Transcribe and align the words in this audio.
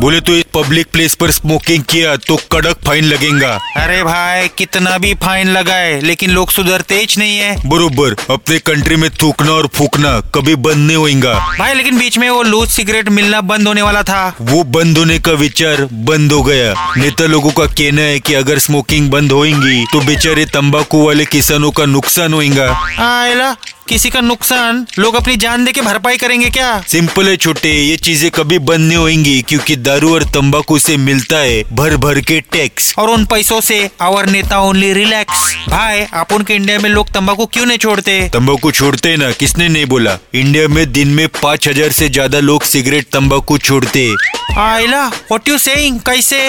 बोले 0.00 0.20
तो 0.20 0.34
इस 0.36 0.44
पब्लिक 0.54 0.86
प्लेस 0.92 1.14
पर 1.14 1.30
स्मोकिंग 1.30 1.82
किया 1.90 2.14
तो 2.18 2.36
कड़क 2.52 2.76
फाइन 2.86 3.04
लगेगा। 3.04 3.50
अरे 3.76 4.02
भाई 4.04 4.48
कितना 4.58 4.96
भी 4.98 5.12
फाइन 5.22 5.48
लगाए 5.48 6.00
लेकिन 6.00 6.30
लोग 6.30 6.50
सुधरते 6.50 6.94
ही 6.94 7.06
नहीं 7.18 7.38
है। 7.38 7.56
बरोबर 7.66 8.16
अपने 8.30 8.58
कंट्री 8.60 8.96
में 8.96 9.08
थूकना 9.12 9.52
और 9.52 9.66
फूकना 9.74 10.18
कभी 10.34 10.54
बंद 10.56 10.86
नहीं 10.86 10.96
होएगा। 10.96 11.34
भाई 11.58 11.74
लेकिन 11.74 11.98
बीच 11.98 12.18
में 12.18 12.28
वो 12.30 12.42
लूज 12.42 12.68
सिगरेट 12.68 13.08
मिलना 13.10 13.40
बंद 13.42 13.68
होने 13.68 13.82
वाला 13.82 14.02
था। 14.02 14.22
वो 14.42 14.62
बंद 14.70 14.98
होने 14.98 15.18
का 15.18 15.32
विचार 15.34 15.86
बंद 15.92 16.32
हो 16.32 16.42
गया। 16.42 16.74
नेता 16.96 17.26
लोगों 17.26 17.50
का 17.50 17.66
कहना 17.68 18.02
है 18.02 18.18
की 18.20 18.34
अगर 18.34 18.58
स्मोकिंग 18.60 19.10
बंद 19.10 19.32
होगी 19.32 19.84
तो 19.92 20.00
बेचारे 20.02 20.44
तम्बाकू 20.54 21.04
वाले 21.06 21.24
किसानों 21.26 21.70
का 21.70 21.86
नुकसान 21.86 22.32
होएगा। 22.34 22.72
आयला 23.02 23.54
किसी 23.88 24.10
का 24.10 24.20
नुकसान? 24.20 24.86
लोग 24.98 25.14
अपनी 25.14 25.36
जान 25.36 25.64
दे 25.64 25.72
के 25.72 25.80
भरपाई 25.80 26.16
करेंगे 26.16 26.48
क्या? 26.50 26.80
सिंपल 26.88 27.28
है 27.28 27.36
छोटे 27.36 27.70
ये 27.70 27.96
चीज़ें 27.98 28.30
कभी 28.30 28.58
बंद 28.60 28.88
नहीं 28.88 28.98
होंगी 28.98 29.40
क्योंकि 29.42 29.71
दारू 29.78 30.12
और 30.14 30.24
तंबाकू 30.34 30.78
से 30.78 30.96
मिलता 30.96 31.38
है 31.38 31.62
भर 31.72 31.96
भर 31.96 32.20
के 32.20 32.40
टैक्स। 32.52 32.92
और 32.98 33.10
उन 33.10 33.24
पैसों 33.24 33.60
से 33.60 33.78
आवर 34.00 34.26
नेता 34.30 34.58
ओनली 34.60 34.92
रिलैक्स 34.92 35.54
भाई 35.68 36.00
अपन 36.14 36.42
के 36.42 36.54
इंडिया 36.54 36.78
में 36.78 36.88
लोग 36.90 37.10
तंबाकू 37.14 37.46
क्यों 37.46 37.66
नहीं 37.66 37.78
छोड़ते? 37.78 38.20
तंबाकू 38.28 38.70
छोड़ते 38.70 39.08
हैं 39.08 39.16
ना 39.16 39.30
किसने 39.32 39.68
नहीं 39.68 39.86
बोला? 39.86 40.18
इंडिया 40.34 40.68
में 40.68 40.92
दिन 40.92 41.08
में 41.08 41.26
पाँच 41.42 41.68
हज़ार 41.68 41.92
से 41.92 42.08
ज़्यादा 42.08 42.38
लोग 42.40 42.62
सिगरेट 42.64 43.08
तंबाकू 43.12 43.58
छोड़ते। 43.58 44.08
आयला 44.58 45.06
व्हाट 45.08 45.48
यू 45.48 45.58
सेइंग 45.60 46.00
कैसे? 46.00 46.48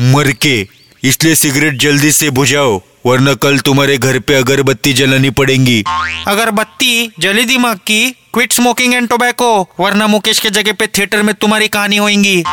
मर 0.00 0.32
के 0.42 0.56
इसलिए 1.02 1.34
सिगरेट 1.34 1.78
जल्दी 1.80 2.10
से 2.12 2.30
बुझाओ। 2.30 2.80
वरना 3.06 3.34
कल 3.34 3.58
तुम्हारे 3.58 3.98
घर 3.98 4.18
पे 4.18 4.34
अगरबत्ती 4.34 4.92
जलानी 4.92 5.30
पड़ेगी। 5.30 5.84
अगर 6.28 6.50
बत्ती 6.50 7.12
जली 7.18 7.44
दिमाग 7.44 7.76
की 7.76 8.10
क्विट 8.10 8.52
स्मोकिंग 8.52 8.94
एंड 8.94 9.08
टोबैको 9.08 9.68
वरना 9.80 10.06
मुकेश 10.06 10.38
के 10.38 10.50
जगह 10.50 10.72
पे 10.72 10.86
थिएटर 10.86 11.22
में 11.22 11.34
तुम्हारी 11.34 11.68
कहानी 11.68 11.96
होगी 11.96 12.44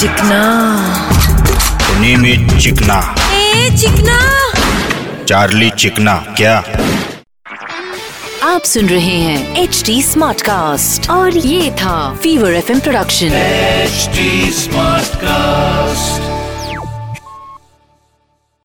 चिकना। 0.00 0.42
इज़ 2.04 2.58
चिकना। 2.58 3.16
ए 3.32 3.76
चिकना। 3.76 4.44
चार्ली 5.24 5.70
चिकना 5.70 6.14
क्या? 6.36 6.64
आप 8.42 8.62
सुन 8.62 8.86
रहे 8.86 9.16
हैं 9.20 9.62
एच 9.62 9.82
डी 9.86 10.02
स्मार्ट 10.02 10.42
कास्ट 10.42 11.10
और 11.10 11.36
ये 11.36 11.70
था 11.70 12.14
fever 12.22 12.54
F 12.54 12.72
production 12.72 13.26
H 13.26 13.90
smart 14.54 15.04
Smartcast. 15.06 15.55